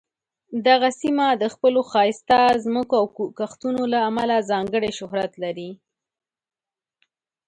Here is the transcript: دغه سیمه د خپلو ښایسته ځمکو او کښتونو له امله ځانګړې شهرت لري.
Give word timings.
دغه 0.67 0.89
سیمه 1.01 1.27
د 1.41 1.43
خپلو 1.53 1.79
ښایسته 1.91 2.39
ځمکو 2.65 2.95
او 3.01 3.05
کښتونو 3.37 3.81
له 3.93 3.99
امله 4.09 4.35
ځانګړې 4.51 4.91
شهرت 4.99 5.33
لري. 5.43 5.69